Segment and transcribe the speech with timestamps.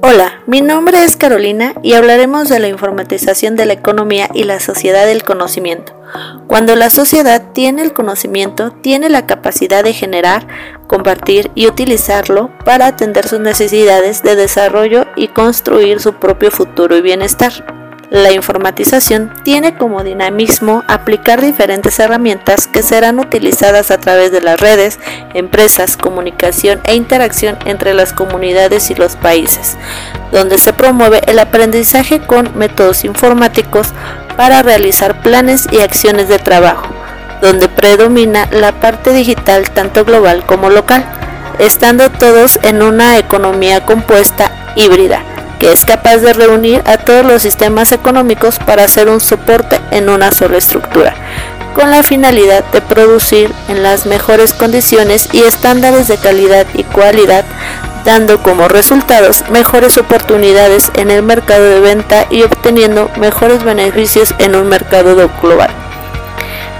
[0.00, 4.60] Hola, mi nombre es Carolina y hablaremos de la informatización de la economía y la
[4.60, 5.92] sociedad del conocimiento.
[6.46, 10.46] Cuando la sociedad tiene el conocimiento, tiene la capacidad de generar,
[10.86, 17.02] compartir y utilizarlo para atender sus necesidades de desarrollo y construir su propio futuro y
[17.02, 17.77] bienestar.
[18.10, 24.58] La informatización tiene como dinamismo aplicar diferentes herramientas que serán utilizadas a través de las
[24.58, 24.98] redes,
[25.34, 29.76] empresas, comunicación e interacción entre las comunidades y los países,
[30.32, 33.88] donde se promueve el aprendizaje con métodos informáticos
[34.38, 36.86] para realizar planes y acciones de trabajo,
[37.42, 41.04] donde predomina la parte digital tanto global como local,
[41.58, 45.27] estando todos en una economía compuesta híbrida
[45.58, 50.08] que es capaz de reunir a todos los sistemas económicos para hacer un soporte en
[50.08, 51.14] una sola estructura,
[51.74, 57.44] con la finalidad de producir en las mejores condiciones y estándares de calidad y cualidad,
[58.04, 64.56] dando como resultados mejores oportunidades en el mercado de venta y obteniendo mejores beneficios en
[64.56, 65.70] un mercado global.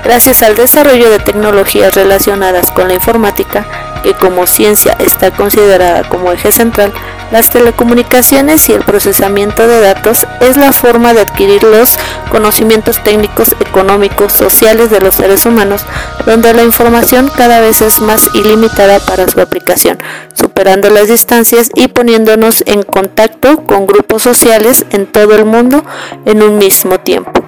[0.04, 3.66] Gracias al desarrollo de tecnologías relacionadas con la informática,
[4.02, 6.92] que como ciencia está considerada como eje central,
[7.30, 11.98] las telecomunicaciones y el procesamiento de datos es la forma de adquirir los
[12.30, 15.82] conocimientos técnicos, económicos, sociales de los seres humanos,
[16.26, 19.98] donde la información cada vez es más ilimitada para su aplicación,
[20.34, 25.84] superando las distancias y poniéndonos en contacto con grupos sociales en todo el mundo
[26.24, 27.44] en un mismo tiempo.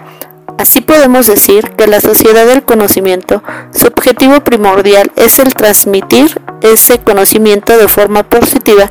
[0.59, 3.43] Así podemos decir que la sociedad del conocimiento,
[3.75, 8.91] su objetivo primordial es el transmitir ese conocimiento de forma positiva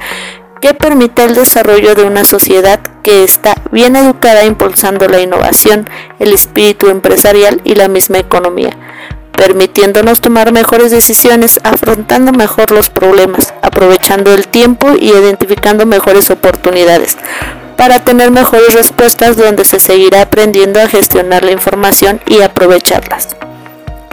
[0.61, 6.33] que permita el desarrollo de una sociedad que está bien educada impulsando la innovación, el
[6.33, 8.71] espíritu empresarial y la misma economía,
[9.35, 17.17] permitiéndonos tomar mejores decisiones, afrontando mejor los problemas, aprovechando el tiempo y identificando mejores oportunidades
[17.77, 23.37] para tener mejores respuestas donde se seguirá aprendiendo a gestionar la información y aprovecharlas.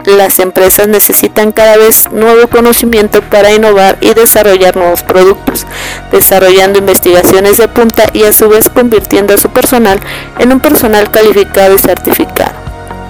[0.06, 5.67] Las empresas necesitan cada vez nuevo conocimiento para innovar y desarrollar nuevos productos,
[6.12, 9.99] desarrollando investigaciones de punta y a su vez convirtiendo a su personal
[10.39, 12.53] en un personal calificado y certificado,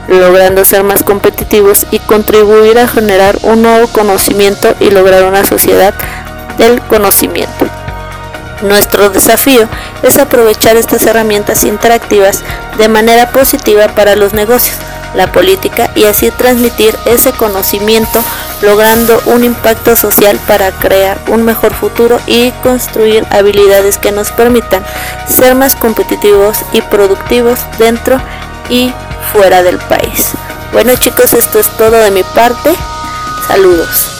[0.08, 5.92] logrando ser más competitivos y contribuir a generar un nuevo conocimiento y lograr una sociedad
[6.56, 7.66] del conocimiento.
[8.62, 9.68] Nuestro desafío
[10.02, 12.42] es aprovechar estas herramientas interactivas
[12.78, 14.78] de manera positiva para los negocios,
[15.14, 18.22] la política y así transmitir ese conocimiento
[18.62, 24.84] logrando un impacto social para crear un mejor futuro y construir habilidades que nos permitan
[25.28, 28.20] ser más competitivos y productivos dentro
[28.68, 28.92] y
[29.32, 30.32] fuera del país.
[30.72, 32.74] Bueno chicos, esto es todo de mi parte.
[33.48, 34.15] Saludos.